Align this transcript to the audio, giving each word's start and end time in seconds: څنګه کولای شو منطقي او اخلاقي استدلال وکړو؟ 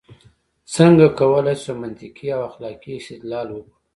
څنګه 0.75 1.05
کولای 1.19 1.55
شو 1.63 1.73
منطقي 1.81 2.27
او 2.35 2.41
اخلاقي 2.49 2.93
استدلال 2.99 3.47
وکړو؟ 3.51 3.71